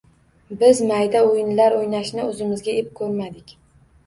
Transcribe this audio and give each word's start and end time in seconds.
Biz 0.61 0.79
mayda 0.91 1.21
o’yinlar 1.27 1.75
o’ynashni 1.83 2.25
o’zimizga 2.31 2.75
ep 2.81 2.91
ko’rmadik 3.03 3.55